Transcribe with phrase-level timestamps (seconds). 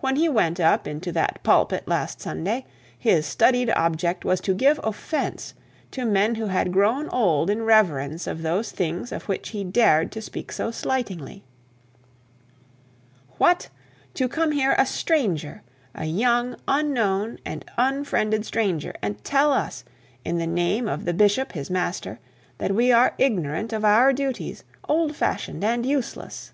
[0.00, 2.66] When he went up into that pulpit last Sunday,
[2.98, 5.54] his studied object was to give offence
[5.92, 10.10] to men who had grown old in reverence to those things of which he dared
[10.10, 11.44] to speak so slightingly.
[13.38, 13.68] What!
[14.14, 15.62] To come here a stranger,
[15.94, 19.84] a young, unknown, and unfriended stranger, and tell us,
[20.24, 22.18] in the name of the bishop, his master,
[22.58, 26.52] that we are ignorant of our duties, old fashioned, and useless!